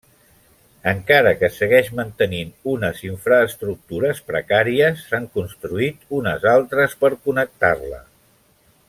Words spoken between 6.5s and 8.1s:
altres per connectar-la.